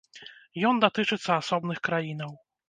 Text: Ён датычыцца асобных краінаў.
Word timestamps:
Ён 0.69 0.79
датычыцца 0.83 1.29
асобных 1.43 1.83
краінаў. 1.91 2.35